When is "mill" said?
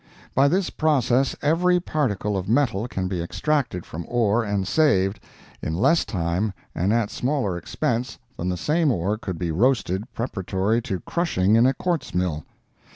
12.15-12.43